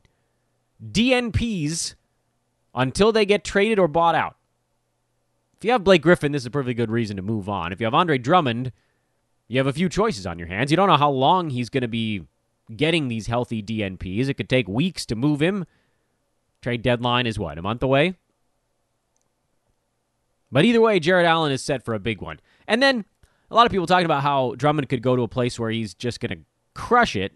[0.81, 1.97] DNPs
[2.75, 4.37] until they get traded or bought out.
[5.57, 7.73] If you have Blake Griffin, this is a perfectly good reason to move on.
[7.73, 8.73] If you have Andre Drummond,
[9.49, 10.71] you have a few choices on your hands.
[10.71, 12.23] You don't know how long he's going to be
[12.75, 14.29] getting these healthy DNPs.
[14.29, 15.67] It could take weeks to move him.
[16.63, 18.15] Trade deadline is what, a month away?
[20.53, 22.41] But either way, Jarrett Allen is set for a big one.
[22.67, 23.05] And then
[23.51, 25.95] a lot of people talking about how Drummond could go to a place where he's
[25.95, 27.33] just going to crush it.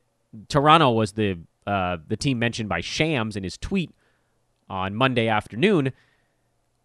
[0.49, 3.91] Toronto was the uh, the team mentioned by Shams in his tweet
[4.69, 5.93] on Monday afternoon.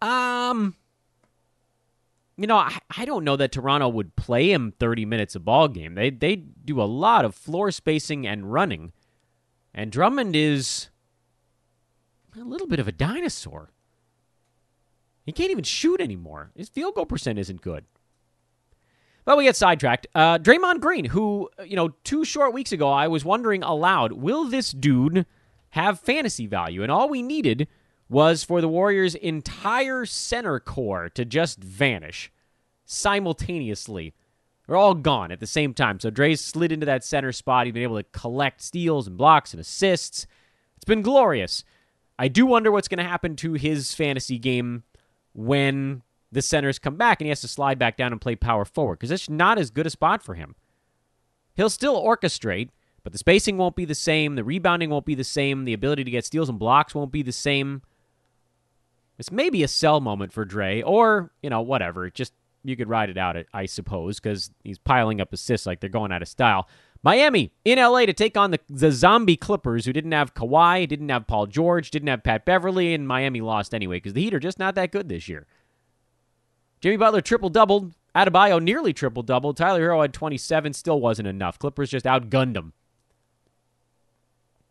[0.02, 0.76] Um,
[2.36, 5.68] you know, I, I don't know that Toronto would play him 30 minutes a ball
[5.68, 5.94] game.
[5.94, 8.92] They they do a lot of floor spacing and running,
[9.74, 10.88] and Drummond is
[12.34, 13.70] a little bit of a dinosaur.
[15.26, 16.50] He can't even shoot anymore.
[16.56, 17.84] His field goal percent isn't good.
[19.24, 20.06] But we get sidetracked.
[20.14, 24.44] Uh, Draymond Green, who, you know, two short weeks ago, I was wondering aloud, will
[24.44, 25.26] this dude
[25.70, 26.82] have fantasy value?
[26.82, 27.68] And all we needed
[28.08, 32.32] was for the Warriors' entire center core to just vanish
[32.84, 34.14] simultaneously.
[34.66, 36.00] They're all gone at the same time.
[36.00, 37.66] So Dre's slid into that center spot.
[37.66, 40.26] He's been able to collect steals and blocks and assists.
[40.76, 41.64] It's been glorious.
[42.18, 44.82] I do wonder what's going to happen to his fantasy game
[45.32, 46.02] when
[46.32, 48.98] the centers come back and he has to slide back down and play power forward
[48.98, 50.54] because it's not as good a spot for him.
[51.54, 52.70] He'll still orchestrate,
[53.02, 54.34] but the spacing won't be the same.
[54.34, 55.64] The rebounding won't be the same.
[55.64, 57.82] The ability to get steals and blocks won't be the same.
[59.18, 62.08] It's maybe a sell moment for Dre, or, you know, whatever.
[62.10, 62.32] Just
[62.64, 66.12] you could ride it out, I suppose, because he's piling up assists like they're going
[66.12, 66.68] out of style.
[67.02, 71.08] Miami in LA to take on the, the zombie Clippers, who didn't have Kawhi, didn't
[71.08, 74.40] have Paul George, didn't have Pat Beverley, and Miami lost anyway because the Heat are
[74.40, 75.46] just not that good this year.
[76.80, 77.94] Jimmy Butler triple doubled.
[78.14, 79.56] Adebayo nearly triple doubled.
[79.56, 81.58] Tyler Herro had 27, still wasn't enough.
[81.58, 82.72] Clippers just outgunned him.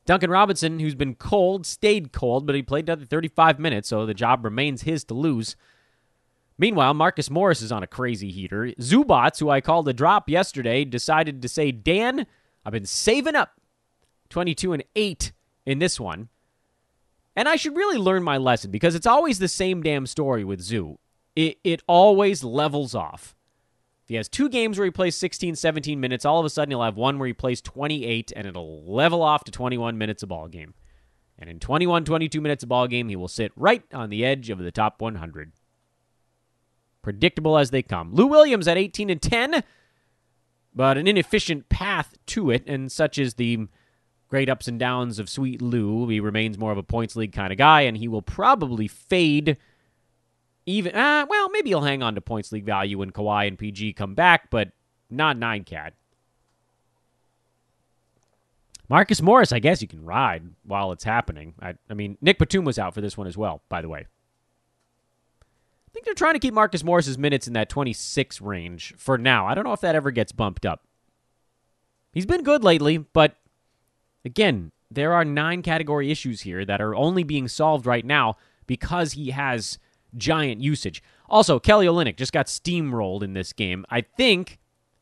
[0.09, 4.15] Duncan Robinson, who's been cold, stayed cold, but he played another 35 minutes, so the
[4.15, 5.55] job remains his to lose.
[6.57, 8.73] Meanwhile, Marcus Morris is on a crazy heater.
[8.79, 12.25] Zubac, who I called a drop yesterday, decided to say, Dan,
[12.65, 13.51] I've been saving up
[14.29, 15.31] 22 and 8
[15.67, 16.29] in this one.
[17.35, 20.59] And I should really learn my lesson because it's always the same damn story with
[20.59, 20.97] Zoo.
[21.35, 23.35] It, it always levels off.
[24.09, 26.81] He has two games where he plays 16, 17 minutes, all of a sudden he'll
[26.81, 30.47] have one where he plays 28 and it'll level off to 21 minutes a ball
[30.47, 30.73] game.
[31.37, 34.49] And in 21, 22 minutes a ball game, he will sit right on the edge
[34.49, 35.53] of the top 100
[37.01, 38.13] predictable as they come.
[38.13, 39.63] Lou Williams at 18 and 10,
[40.73, 43.67] but an inefficient path to it, and such is the
[44.27, 46.07] great ups and downs of Sweet Lou.
[46.07, 49.57] He remains more of a points league kind of guy, and he will probably fade.
[50.69, 53.93] Even uh, well, maybe he'll hang on to points league value when Kawhi and PG
[53.93, 54.69] come back, but
[55.09, 55.95] not nine cat.
[58.87, 61.55] Marcus Morris, I guess you can ride while it's happening.
[61.59, 64.01] I, I mean, Nic Batum was out for this one as well, by the way.
[65.41, 69.47] I think they're trying to keep Marcus Morris's minutes in that 26 range for now.
[69.47, 70.83] I don't know if that ever gets bumped up.
[72.13, 73.37] He's been good lately, but
[74.23, 79.13] again, there are nine category issues here that are only being solved right now because
[79.13, 79.79] he has
[80.17, 81.03] giant usage.
[81.27, 83.85] Also, Kelly Olynyk just got steamrolled in this game.
[83.89, 84.59] I think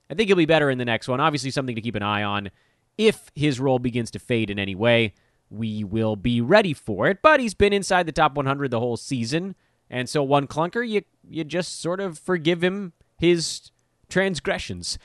[0.09, 1.19] I think he'll be better in the next one.
[1.19, 2.49] Obviously, something to keep an eye on.
[2.97, 5.13] If his role begins to fade in any way,
[5.49, 7.21] we will be ready for it.
[7.21, 9.55] But he's been inside the top 100 the whole season.
[9.89, 13.71] And so one clunker, you you just sort of forgive him his
[14.09, 14.97] transgressions.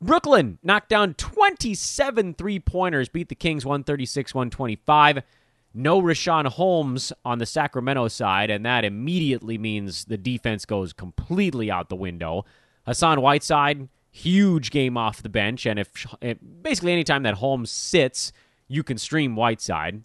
[0.00, 5.22] Brooklyn knocked down 27 three pointers, beat the Kings 136 125.
[5.76, 11.70] No Richaun Holmes on the Sacramento side, and that immediately means the defense goes completely
[11.70, 12.46] out the window.
[12.86, 15.90] Hassan Whiteside, huge game off the bench, and if
[16.62, 18.32] basically anytime that Holmes sits,
[18.68, 20.02] you can stream Whiteside.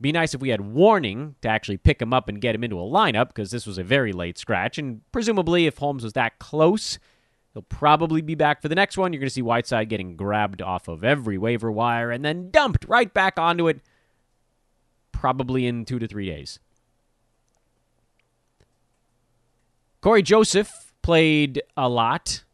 [0.00, 2.78] Be nice if we had warning to actually pick him up and get him into
[2.80, 4.78] a lineup because this was a very late scratch.
[4.78, 6.98] And presumably, if Holmes was that close,
[7.52, 9.12] he'll probably be back for the next one.
[9.12, 12.84] You're going to see Whiteside getting grabbed off of every waiver wire and then dumped
[12.88, 13.80] right back onto it,
[15.18, 16.60] probably in two to three days.
[20.00, 22.44] Cory Joseph played a lot.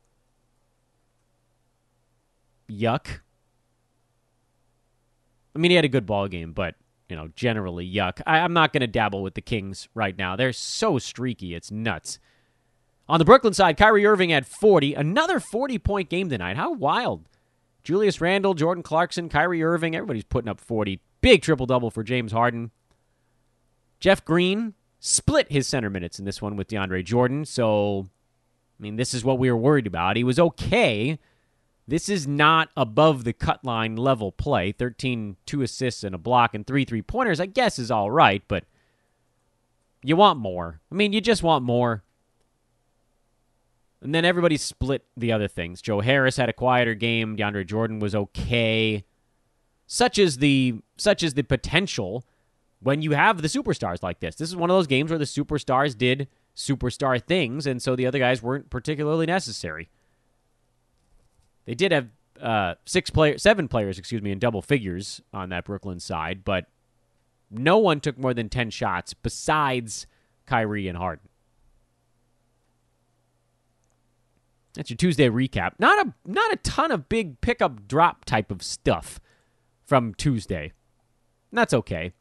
[2.70, 3.20] Yuck.
[5.54, 6.74] I mean, he had a good ball game, but
[7.10, 8.22] you know, generally yuck.
[8.26, 10.34] I, am not going to dabble with the Kings right now.
[10.34, 12.18] They're so streaky, it's nuts.
[13.06, 16.56] On the Brooklyn side, Kyrie Irving had 40, another 40 point game tonight.
[16.56, 17.28] How wild.
[17.82, 21.02] Julius Randle, Jordan Clarkson, Kyrie Irving, everybody's putting up 40.
[21.24, 22.70] Big triple double for James Harden.
[23.98, 27.46] Jeff Green, split his center minutes in this one with DeAndre Jordan.
[27.46, 28.10] So,
[28.78, 30.18] I mean, this is what we were worried about.
[30.18, 31.18] He was okay.
[31.88, 34.70] This is not above the cut line level play.
[34.72, 38.42] 13, two assists and a block and three three pointers, I guess, is all right,
[38.46, 38.64] but
[40.02, 40.82] you want more.
[40.92, 42.04] I mean, you just want more.
[44.02, 45.80] And then everybody split the other things.
[45.80, 47.38] Joe Harris had a quieter game.
[47.38, 49.06] DeAndre Jordan was okay.
[49.86, 52.24] Such is the such is the potential
[52.80, 54.36] when you have the superstars like this.
[54.36, 58.06] This is one of those games where the superstars did superstar things, and so the
[58.06, 59.88] other guys weren't particularly necessary.
[61.64, 62.08] They did have
[62.40, 66.66] uh, six player, seven players, excuse me, in double figures on that Brooklyn side, but
[67.50, 70.06] no one took more than ten shots besides
[70.46, 71.28] Kyrie and Harden.
[74.74, 75.72] That's your Tuesday recap.
[75.78, 79.20] Not a not a ton of big pickup drop type of stuff
[79.84, 80.72] from Tuesday.
[81.50, 82.12] And that's okay.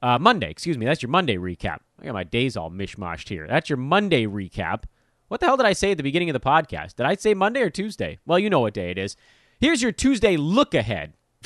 [0.00, 0.86] Uh, Monday, excuse me.
[0.86, 1.78] That's your Monday recap.
[2.00, 3.46] I got my days all mishmashed here.
[3.48, 4.84] That's your Monday recap.
[5.28, 6.96] What the hell did I say at the beginning of the podcast?
[6.96, 8.18] Did I say Monday or Tuesday?
[8.24, 9.16] Well, you know what day it is.
[9.60, 11.14] Here's your Tuesday look ahead.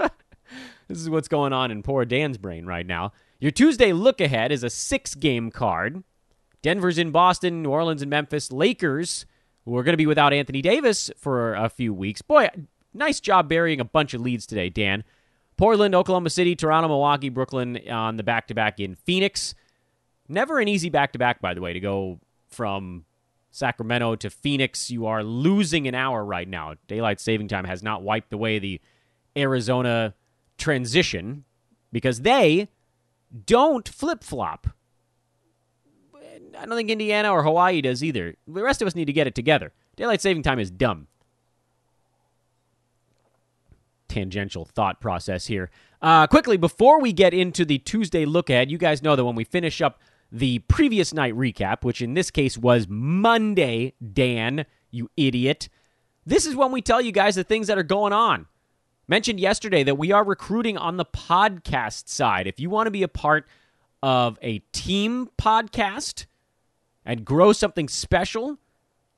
[0.00, 3.12] this is what's going on in poor Dan's brain right now.
[3.38, 6.02] Your Tuesday look ahead is a six game card.
[6.62, 8.50] Denver's in Boston, New Orleans and Memphis.
[8.50, 9.26] Lakers
[9.66, 12.22] we're going to be without Anthony Davis for a few weeks.
[12.22, 12.48] Boy,
[12.96, 15.04] nice job burying a bunch of leads today, Dan.
[15.56, 19.54] Portland, Oklahoma City, Toronto, Milwaukee, Brooklyn on the back to back in Phoenix.
[20.28, 23.04] Never an easy back to back, by the way, to go from
[23.50, 24.90] Sacramento to Phoenix.
[24.90, 26.74] You are losing an hour right now.
[26.88, 28.80] Daylight saving time has not wiped away the
[29.36, 30.14] Arizona
[30.58, 31.44] transition
[31.92, 32.68] because they
[33.46, 34.66] don't flip flop.
[36.58, 38.34] I don't think Indiana or Hawaii does either.
[38.46, 39.72] The rest of us need to get it together.
[39.96, 41.06] Daylight saving time is dumb.
[44.08, 45.70] Tangential thought process here.
[46.02, 49.34] Uh, quickly, before we get into the Tuesday look ahead, you guys know that when
[49.34, 55.10] we finish up the previous night recap, which in this case was Monday, Dan, you
[55.16, 55.68] idiot,
[56.24, 58.46] this is when we tell you guys the things that are going on.
[59.08, 62.46] Mentioned yesterday that we are recruiting on the podcast side.
[62.46, 63.46] If you want to be a part
[64.02, 66.26] of a team podcast,
[67.06, 68.58] and grow something special,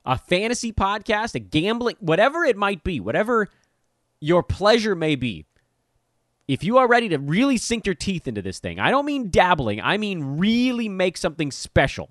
[0.04, 3.48] a fantasy podcast, a gambling, whatever it might be, whatever
[4.20, 5.46] your pleasure may be,
[6.46, 9.30] if you are ready to really sink your teeth into this thing, I don't mean
[9.30, 12.10] dabbling, I mean really make something special,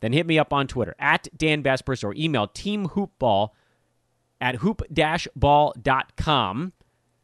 [0.00, 3.50] then hit me up on Twitter at Dan Besbris or email teamhoopball
[4.40, 4.92] at hoop-ball.com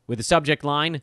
[0.06, 1.02] with the subject line,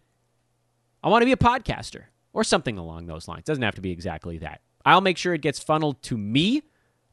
[1.03, 2.03] I want to be a podcaster
[2.33, 3.43] or something along those lines.
[3.45, 4.61] Doesn't have to be exactly that.
[4.85, 6.63] I'll make sure it gets funneled to me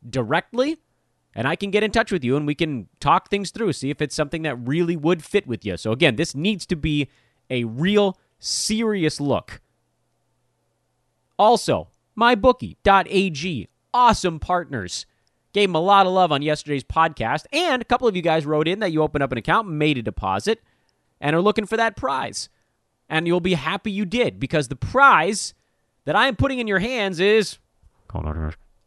[0.09, 0.79] directly
[1.37, 3.91] and I can get in touch with you and we can talk things through, see
[3.91, 5.77] if it's something that really would fit with you.
[5.77, 7.09] So, again, this needs to be
[7.51, 9.61] a real serious look.
[11.39, 15.05] Also, mybookie.ag, awesome partners.
[15.53, 18.47] Gave them a lot of love on yesterday's podcast, and a couple of you guys
[18.47, 20.63] wrote in that you opened up an account, made a deposit,
[21.21, 22.49] and are looking for that prize.
[23.11, 25.53] And you'll be happy you did because the prize
[26.07, 27.59] that I am putting in your hands is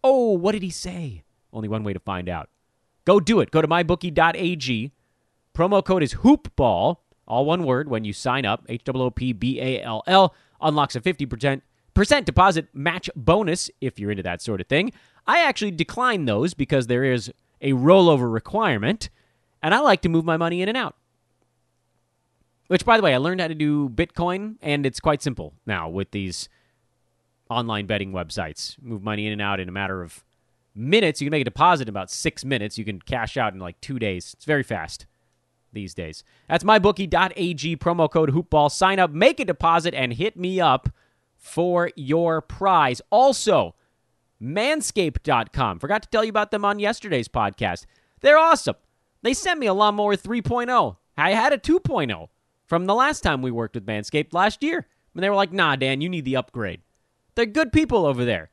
[0.03, 1.23] Oh, what did he say?
[1.51, 2.49] Only one way to find out.
[3.05, 3.51] Go do it.
[3.51, 4.91] Go to mybookie.ag.
[5.55, 8.65] Promo code is hoopball, all one word, when you sign up.
[8.69, 11.61] H O O P B A L L unlocks a 50%
[12.25, 14.91] deposit match bonus if you're into that sort of thing.
[15.25, 17.31] I actually decline those because there is
[17.61, 19.09] a rollover requirement,
[19.61, 20.95] and I like to move my money in and out.
[22.67, 25.89] Which, by the way, I learned how to do Bitcoin, and it's quite simple now
[25.89, 26.47] with these
[27.49, 28.79] online betting websites.
[28.81, 30.23] Move money in and out in a matter of
[30.75, 31.21] minutes.
[31.21, 32.77] You can make a deposit in about six minutes.
[32.77, 34.33] You can cash out in like two days.
[34.33, 35.05] It's very fast
[35.71, 36.23] these days.
[36.47, 38.71] That's mybookie.ag promo code hoopball.
[38.71, 40.89] Sign up, make a deposit, and hit me up
[41.35, 43.01] for your prize.
[43.11, 43.75] Also,
[44.41, 45.79] manscaped.com.
[45.79, 47.85] Forgot to tell you about them on yesterday's podcast.
[48.21, 48.75] They're awesome.
[49.21, 50.97] They sent me a lawnmower 3.0.
[51.17, 52.27] I had a 2.0
[52.65, 54.87] from the last time we worked with Manscaped last year.
[55.13, 56.81] And they were like, nah, Dan, you need the upgrade.
[57.35, 58.51] They're good people over there.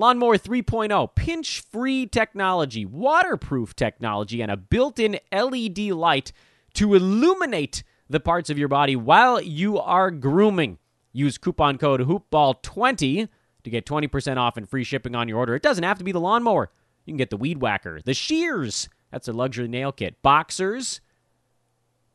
[0.00, 6.32] Lawnmower 3.0, pinch free technology, waterproof technology, and a built in LED light
[6.72, 10.78] to illuminate the parts of your body while you are grooming.
[11.12, 13.28] Use coupon code HOOPBALL20
[13.62, 15.54] to get 20% off and free shipping on your order.
[15.54, 16.70] It doesn't have to be the lawnmower.
[17.04, 21.02] You can get the weed whacker, the shears, that's a luxury nail kit, boxers,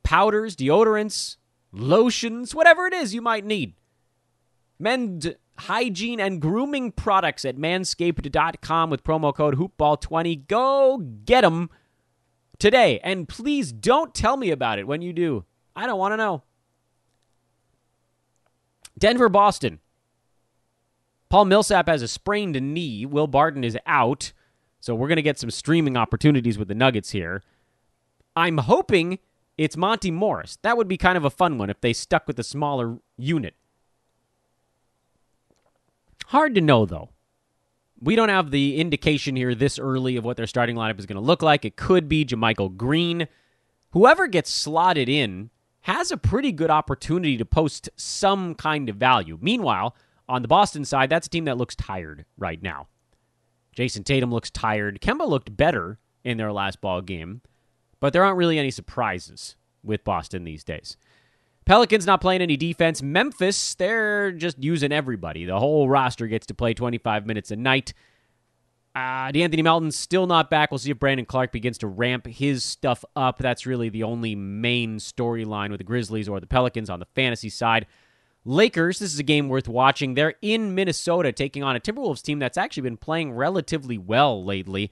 [0.02, 1.38] powders, deodorants,
[1.72, 3.76] lotions, whatever it is you might need.
[4.80, 5.28] Men's
[5.58, 10.48] hygiene and grooming products at manscaped.com with promo code hoopball20.
[10.48, 11.70] Go get them
[12.60, 13.00] today.
[13.04, 15.46] And please don't tell me about it when you do.
[15.76, 16.44] I don't want to know.
[18.98, 19.80] Denver, Boston.
[21.30, 23.06] Paul Millsap has a sprained knee.
[23.06, 24.32] Will Barton is out.
[24.80, 27.42] So we're going to get some streaming opportunities with the Nuggets here.
[28.36, 29.20] I'm hoping
[29.58, 30.58] it's Monte Morris.
[30.62, 33.56] That would be kind of a fun one if they stuck with the smaller unit.
[36.28, 37.10] Hard to know, though.
[38.00, 41.16] We don't have the indication here this early of what their starting lineup is going
[41.16, 41.66] to look like.
[41.66, 43.28] It could be JaMychal Green.
[43.92, 45.50] Whoever gets slotted in
[45.82, 49.38] has a pretty good opportunity to post some kind of value.
[49.42, 49.96] Meanwhile,
[50.28, 52.88] on the Boston side, that's a team that looks tired right now.
[53.76, 55.00] Jayson Tatum looks tired.
[55.02, 57.42] Kemba looked better in their last ball game,
[58.00, 60.98] but there aren't really any surprises with Boston these days.
[61.66, 63.02] Pelicans not playing any defense.
[63.02, 65.46] Memphis, they're just using everybody.
[65.46, 67.94] The whole roster gets to play 25 minutes a night.
[68.94, 70.72] Uh, De'Anthony Melton's still not back.
[70.72, 73.40] We'll see if Brandon Clarke begins to ramp his stuff up.
[73.40, 77.50] That's really the only main storyline with the Grizzlies or the Pelicans on the fantasy
[77.50, 77.88] side.
[78.46, 80.14] Lakers, this is a game worth watching.
[80.14, 84.92] They're in Minnesota taking on a Timberwolves team that's actually been playing relatively well lately,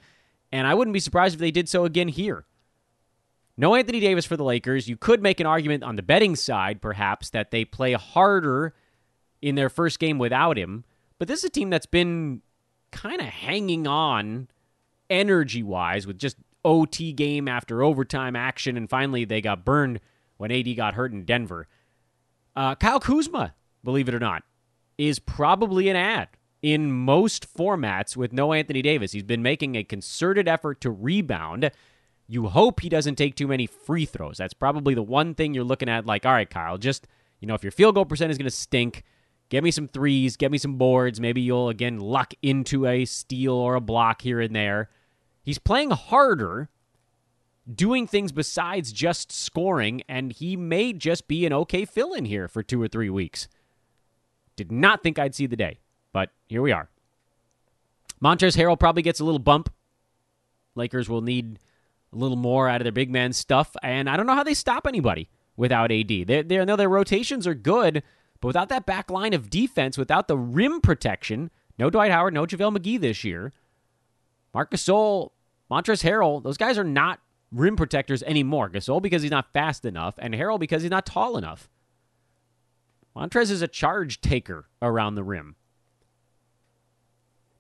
[0.52, 2.46] and I wouldn't be surprised if they did so again here.
[3.56, 4.88] No Anthony Davis for the Lakers.
[4.88, 8.74] You could make an argument on the betting side, perhaps, that they play harder
[9.42, 10.86] in their first game without him,
[11.20, 12.42] but this is a team that's been
[12.92, 14.48] kind of hanging on
[15.10, 20.00] energy wise with just OT game after overtime action, and finally they got burned
[20.38, 21.68] when AD got hurt in Denver.
[22.56, 24.44] Uh, Kyle Kuzma, believe it or not,
[24.98, 26.30] is probably an add
[26.62, 29.12] in most formats with no Anthony Davis.
[29.12, 31.70] He's been making a concerted effort to rebound.
[32.28, 34.38] You hope he doesn't take too many free throws.
[34.38, 36.06] That's probably the one thing you're looking at.
[36.06, 37.08] Like, all right, Kyle, just,
[37.40, 39.04] you know, if your field goal percent is going to stink,
[39.50, 41.20] get me some threes, get me some boards.
[41.20, 44.90] Maybe you'll, again, luck into a steal or a block here and there.
[45.44, 46.70] He's playing harder
[47.72, 52.48] doing things besides just scoring, and he may just be an okay fill in here
[52.48, 53.48] for two or three weeks.
[54.56, 55.80] Did not think I'd see the day,
[56.12, 56.90] but here we are.
[58.22, 59.70] Montrezl Harrell probably gets a little bump.
[60.76, 61.60] Lakers will need
[62.14, 64.54] a little more out of their big man stuff, and I don't know how they
[64.54, 66.08] stop anybody without AD.
[66.08, 68.04] They, they I know their rotations are good,
[68.40, 72.46] but without that back line of defense, without the rim protection, no Dwight Howard, no
[72.46, 73.54] JaVale McGee this year.
[74.54, 75.32] Marc Gasol,
[75.72, 77.20] Montrezl Harrell, those guys are not
[77.52, 78.70] rim protectors anymore.
[78.70, 81.70] Gasol because he's not fast enough, and Harrell because he's not tall enough.
[83.16, 85.56] Montrez is a charge taker around the rim.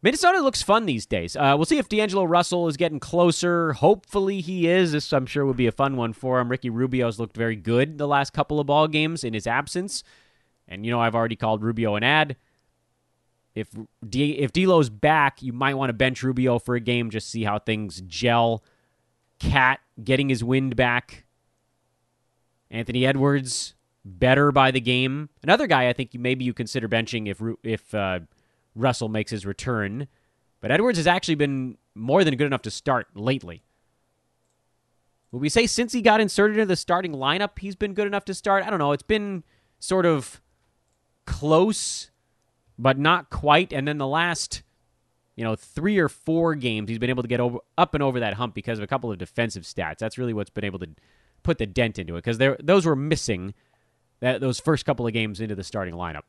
[0.03, 1.37] Minnesota looks fun these days.
[1.37, 3.71] Uh, we'll see if D'Angelo Russell is getting closer.
[3.71, 4.91] Hopefully he is.
[4.91, 6.49] This, I'm sure, would be a fun one for him.
[6.49, 10.03] Ricky Rubio's looked very good the last couple of ball games in his absence.
[10.67, 12.35] And, you know, I've already called Rubio an add.
[13.55, 13.69] If
[14.07, 17.43] D, if D'Lo's back, you might want to bench Rubio for a game, just see
[17.45, 18.61] how things gel.
[19.39, 21.25] KAT getting his wind back.
[22.69, 25.29] Anthony Edwards better by the game.
[25.43, 28.21] Another guy I think maybe you consider benching if if uh,
[28.76, 30.07] Russell makes his return.
[30.61, 33.63] But Edwards has actually been more than good enough to start lately.
[35.32, 38.26] Would we say since he got inserted into the starting lineup, he's been good enough
[38.26, 38.63] to start?
[38.65, 38.91] I don't know.
[38.91, 39.43] It's been
[39.80, 40.41] sort of
[41.26, 42.11] close,
[42.78, 43.74] but not quite.
[43.74, 44.63] And then the last
[45.36, 48.19] you know, three or four games, he's been able to get over, up and over
[48.19, 49.97] that hump because of a couple of defensive stats.
[49.97, 50.89] That's really what's been able to
[51.41, 53.53] put the dent into it because those were missing
[54.19, 56.24] that those first couple of games into the starting lineup.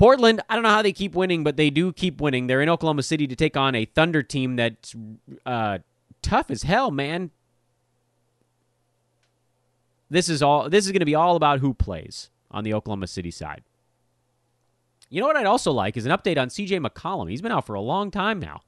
[0.00, 2.46] Portland, I don't know how they keep winning, but they do keep winning.
[2.46, 4.96] They're in Oklahoma City to take on a Thunder team that's
[5.44, 5.80] uh,
[6.22, 7.30] tough as hell, man.
[10.08, 10.70] This is all.
[10.70, 13.62] This is going to be all about who plays on the Oklahoma City side.
[15.10, 17.28] You know what I'd also like is an update on CJ McCollum.
[17.28, 18.62] He's been out for a long time now.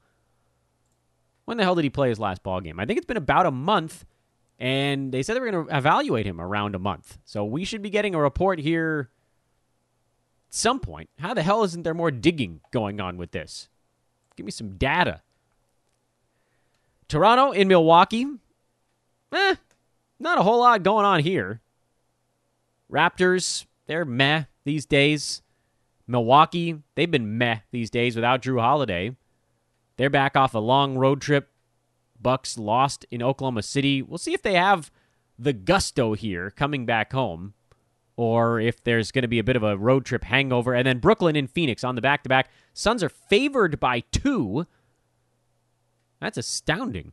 [1.47, 2.79] When the hell did he play his last ball game?
[2.79, 4.05] I think it's been about a month,
[4.59, 7.17] and they said they were going to evaluate him around a month.
[7.25, 9.09] So we should be getting a report here
[10.53, 11.09] some point.
[11.19, 13.69] How the hell isn't there more digging going on with this?
[14.37, 15.23] Give me some data.
[17.09, 18.27] Toronto in Milwaukee.
[19.33, 19.55] Eh,
[20.21, 21.61] not a whole lot going on here.
[22.91, 25.43] Raptors, they're meh these days.
[26.07, 29.17] Milwaukee, they've been meh these days without Jrue Holiday.
[29.97, 31.51] They're back off a long road trip.
[32.21, 34.03] Bucks lost in Oklahoma City.
[34.03, 34.91] We'll see if they have
[35.39, 37.55] the gusto here coming back home
[38.17, 40.75] or if there's going to be a bit of a road trip hangover.
[40.75, 42.51] And then Brooklyn and Phoenix on the back to back.
[42.75, 44.67] Suns are favored by two.
[46.21, 47.13] That's astounding.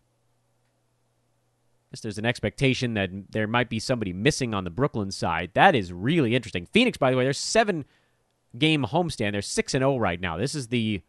[1.90, 5.52] I guess there's an expectation that there might be somebody missing on the Brooklyn side.
[5.54, 6.68] That is really interesting.
[6.68, 7.86] Phoenix, by the way, there's seven
[8.58, 9.32] game homestand.
[9.32, 10.38] They're 6 and 0 right now.
[10.38, 11.02] This is the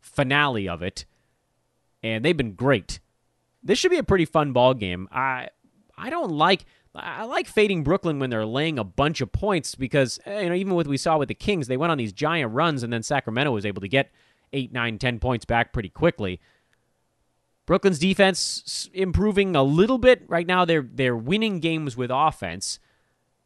[0.00, 1.04] finale of it.
[2.02, 3.00] And they've been great.
[3.62, 5.08] This should be a pretty fun ball game.
[5.10, 5.48] I
[5.96, 10.20] I don't like I like fading Brooklyn when they're laying a bunch of points because
[10.26, 12.52] eh, you know even what we saw with the Kings, they went on these giant
[12.52, 14.10] runs and then Sacramento was able to get
[14.52, 16.40] eight, nine, ten points back pretty quickly.
[17.66, 20.64] Brooklyn's defense improving a little bit right now.
[20.64, 22.78] They're they're winning games with offense.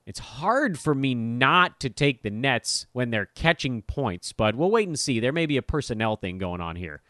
[0.04, 4.70] It's hard for me not to take the Nets when they're catching points, but we'll
[4.70, 5.20] wait and see.
[5.20, 7.02] There may be a personnel thing going on here.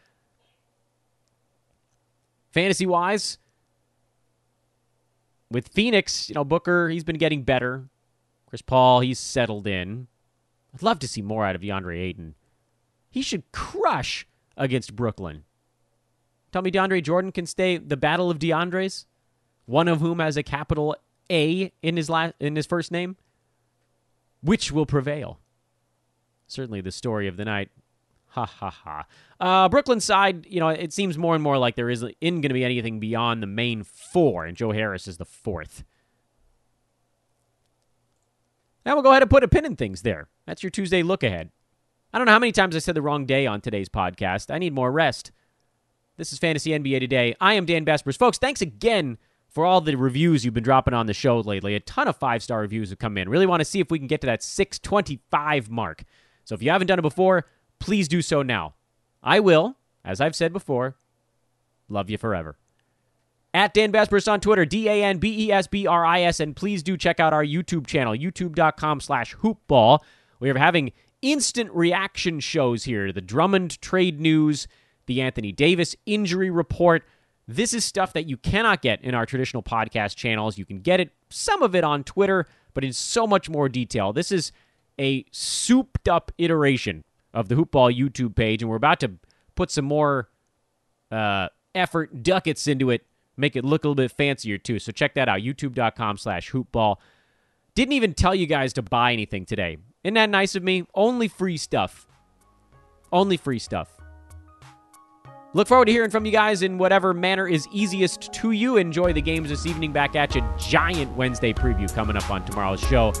[2.51, 3.37] Fantasy wise,
[5.51, 7.89] with Phoenix, you know, Booker, he's been getting better.
[8.47, 10.07] Chris Paul, he's settled in.
[10.73, 12.35] I'd love to see more out of DeAndre Ayton.
[13.09, 15.43] He should crush against Brooklyn.
[16.51, 19.05] Tell me DeAndre Jordan can stay the battle of DeAndres,
[19.65, 20.95] one of whom has a capital
[21.29, 23.17] A in his last in his first name.
[24.41, 25.39] Which will prevail?
[26.47, 27.69] Certainly the story of the night.
[28.29, 29.05] Ha ha ha.
[29.39, 32.53] Uh, Brooklyn side, you know, it seems more and more like there isn't going to
[32.53, 35.83] be anything beyond the main four, and Joe Harris is the fourth.
[38.85, 40.29] Now we'll go ahead and put a pin in things there.
[40.45, 41.49] That's your Tuesday look ahead.
[42.13, 44.53] I don't know how many times I said the wrong day on today's podcast.
[44.53, 45.31] I need more rest.
[46.17, 47.35] This is Fantasy NBA Today.
[47.39, 48.17] I am Dan Besbris.
[48.17, 49.17] Folks, thanks again
[49.47, 51.75] for all the reviews you've been dropping on the show lately.
[51.75, 53.29] A ton of five star reviews have come in.
[53.29, 56.03] Really want to see if we can get to that 625 mark.
[56.45, 57.45] So if you haven't done it before,
[57.79, 58.73] please do so now.
[59.21, 59.75] I will,
[60.05, 60.95] as I've said before,
[61.87, 62.57] love you forever.
[63.53, 68.99] At Dan Besbris on Twitter, D-A-N-B-E-S-B-R-I-S, and please do check out our YouTube channel, youtube.com
[69.01, 69.99] slash hoopball.
[70.39, 73.11] We are having instant reaction shows here.
[73.11, 74.67] The Drummond trade news,
[75.07, 77.03] the Anthony Davis injury report.
[77.47, 80.59] This is stuff that you cannot get in our traditional podcast channels.
[80.59, 84.13] You can get it, some of it on Twitter, but in so much more detail.
[84.13, 84.51] This is
[84.99, 87.03] a souped up iteration
[87.33, 89.11] of the Hoopball YouTube page, and we're about to
[89.55, 90.29] put some more
[91.11, 93.05] uh, effort, ducats into it,
[93.37, 94.79] make it look a little bit fancier too.
[94.79, 96.97] So check that out, youtube.com slash hoopball.
[97.75, 99.77] Didn't even tell you guys to buy anything today.
[100.03, 100.85] Isn't that nice of me?
[100.93, 102.07] Only free stuff.
[103.11, 103.89] Only free stuff.
[105.53, 108.77] Look forward to hearing from you guys in whatever manner is easiest to you.
[108.77, 109.91] Enjoy the games this evening.
[109.91, 110.43] Back at you.
[110.59, 113.13] Giant Wednesday preview coming up on tomorrow's show.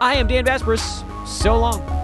[0.00, 1.28] I am Dan Besbris.
[1.28, 2.03] So long.